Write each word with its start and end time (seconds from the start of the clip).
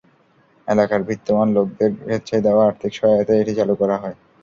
এলাকার 0.67 1.01
বিত্তবান 1.09 1.47
লোকদের 1.55 1.91
স্বেচ্ছায় 1.99 2.43
দেওয়া 2.45 2.63
আর্থিক 2.65 2.91
সহায়তায় 2.95 3.41
এটি 3.41 3.53
চালু 3.59 3.73
করা 3.81 3.95
হয়। 3.97 4.15